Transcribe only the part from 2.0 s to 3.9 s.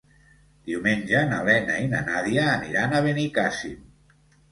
Nàdia aniran a Benicàssim.